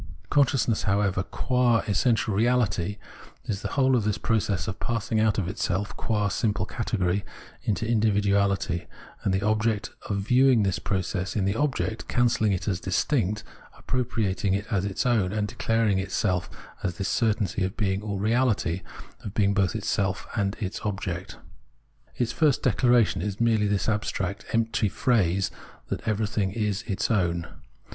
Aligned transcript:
Con 0.31 0.45
230 0.47 0.81
Phenomenology 0.81 0.89
of 1.09 1.15
Mind 1.15 1.25
sciousness, 1.29 1.35
however, 1.45 1.45
qua 1.45 1.81
essential 1.87 2.33
reality 2.33 2.97
is 3.45 3.61
the 3.61 3.67
whole 3.73 3.95
of 3.95 4.03
this 4.03 4.17
process 4.17 4.67
of 4.67 4.79
passing 4.79 5.19
out 5.19 5.37
of 5.37 5.47
itself 5.47 5.95
qua 5.95 6.27
simple 6.29 6.65
category 6.65 7.23
into 7.61 7.85
individuahty 7.85 8.87
and 9.21 9.31
the 9.31 9.43
object, 9.45 9.91
and 10.09 10.17
of 10.17 10.23
view 10.23 10.49
ing 10.49 10.63
this 10.63 10.79
process 10.79 11.35
in 11.35 11.45
the 11.45 11.53
object, 11.53 12.07
cancelling 12.07 12.51
it 12.51 12.67
as 12.67 12.79
distinct, 12.79 13.43
appropriating 13.77 14.55
it 14.55 14.65
as 14.73 14.85
its 14.85 15.05
own, 15.05 15.31
and 15.31 15.47
declaring 15.47 15.99
itself 15.99 16.49
as 16.81 16.97
this 16.97 17.07
certainty 17.07 17.63
of 17.63 17.77
being 17.77 18.01
all 18.01 18.17
reality, 18.17 18.81
of 19.23 19.35
being 19.35 19.53
both 19.53 19.75
itself 19.75 20.25
and 20.35 20.55
its 20.59 20.79
object. 20.83 21.37
Its 22.15 22.31
first 22.31 22.63
declaration 22.63 23.21
is 23.21 23.39
merely 23.39 23.67
this 23.67 23.87
abstract, 23.87 24.45
empty 24.51 24.89
phrase 24.89 25.51
that 25.89 26.01
everything 26.07 26.51
is 26.51 26.81
its 26.87 27.11
own. 27.11 27.45